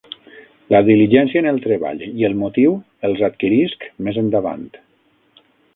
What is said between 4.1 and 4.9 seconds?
endavant.